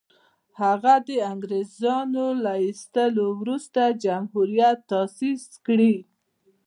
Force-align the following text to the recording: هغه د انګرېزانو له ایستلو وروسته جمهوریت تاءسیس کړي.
هغه 0.61 0.93
د 1.07 1.09
انګرېزانو 1.31 2.25
له 2.43 2.51
ایستلو 2.65 3.25
وروسته 3.41 3.81
جمهوریت 4.03 4.77
تاءسیس 4.91 5.43
کړي. 5.65 5.95